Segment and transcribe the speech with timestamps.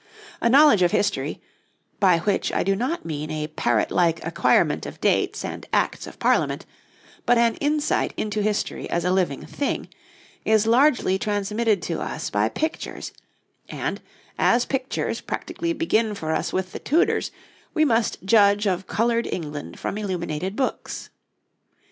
[0.41, 1.39] A knowledge of history
[1.99, 6.17] by which I do not mean a parrot like acquirement of dates and Acts of
[6.17, 6.65] Parliament,
[7.27, 9.89] but an insight into history as a living thing
[10.43, 13.11] is largely transmitted to us by pictures;
[13.69, 14.01] and,
[14.39, 17.29] as pictures practically begin for us with the Tudors,
[17.75, 21.11] we must judge of coloured England from illuminated books.